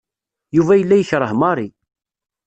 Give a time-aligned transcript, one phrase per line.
[0.55, 1.67] Yuba yella yekreh Mary.